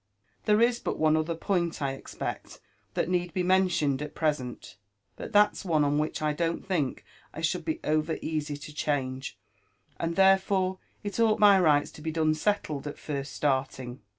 [0.45, 2.59] There is but one other point, 1 expect,
[2.95, 4.77] that need be mentioned at present;
[5.15, 9.37] but that's one on which I don't think I should be over easy to change,
[9.99, 14.01] and therefore it ought by rights to be done settled at first starting.